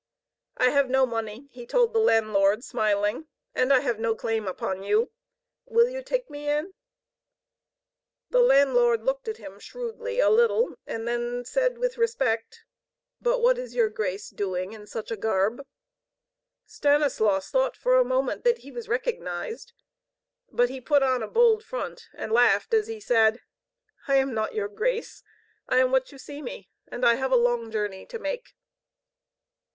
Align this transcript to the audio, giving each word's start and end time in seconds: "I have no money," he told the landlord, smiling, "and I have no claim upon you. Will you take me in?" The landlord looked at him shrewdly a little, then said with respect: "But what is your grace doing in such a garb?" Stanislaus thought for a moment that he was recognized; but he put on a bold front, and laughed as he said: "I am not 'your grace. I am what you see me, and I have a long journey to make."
"I 0.57 0.71
have 0.71 0.89
no 0.89 1.05
money," 1.05 1.47
he 1.51 1.67
told 1.67 1.93
the 1.93 1.99
landlord, 1.99 2.63
smiling, 2.63 3.27
"and 3.53 3.71
I 3.71 3.81
have 3.81 3.99
no 3.99 4.15
claim 4.15 4.47
upon 4.47 4.81
you. 4.81 5.11
Will 5.67 5.87
you 5.89 6.01
take 6.01 6.27
me 6.27 6.49
in?" 6.49 6.73
The 8.31 8.39
landlord 8.39 9.03
looked 9.03 9.27
at 9.27 9.37
him 9.37 9.59
shrewdly 9.59 10.19
a 10.19 10.31
little, 10.31 10.73
then 10.87 11.45
said 11.45 11.77
with 11.77 11.99
respect: 11.99 12.63
"But 13.21 13.43
what 13.43 13.59
is 13.59 13.75
your 13.75 13.89
grace 13.89 14.31
doing 14.31 14.73
in 14.73 14.87
such 14.87 15.11
a 15.11 15.15
garb?" 15.15 15.61
Stanislaus 16.65 17.51
thought 17.51 17.77
for 17.77 17.99
a 17.99 18.03
moment 18.03 18.43
that 18.43 18.57
he 18.65 18.71
was 18.71 18.89
recognized; 18.89 19.71
but 20.49 20.69
he 20.71 20.81
put 20.81 21.03
on 21.03 21.21
a 21.21 21.27
bold 21.27 21.63
front, 21.63 22.09
and 22.15 22.31
laughed 22.31 22.73
as 22.73 22.87
he 22.87 22.99
said: 22.99 23.39
"I 24.07 24.15
am 24.15 24.33
not 24.33 24.55
'your 24.55 24.67
grace. 24.67 25.21
I 25.69 25.77
am 25.77 25.91
what 25.91 26.11
you 26.11 26.17
see 26.17 26.41
me, 26.41 26.71
and 26.87 27.05
I 27.05 27.13
have 27.17 27.31
a 27.31 27.35
long 27.35 27.69
journey 27.69 28.07
to 28.07 28.17
make." 28.17 28.55